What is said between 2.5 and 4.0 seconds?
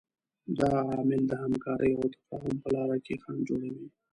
په لاره کې خنډ جوړوي.